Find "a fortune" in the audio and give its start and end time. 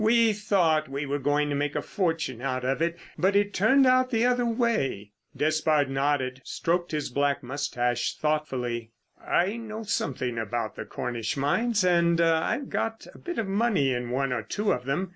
1.75-2.41